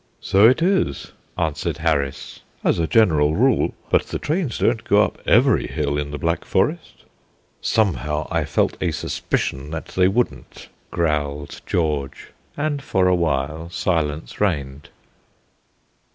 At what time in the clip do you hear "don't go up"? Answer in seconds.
4.57-5.19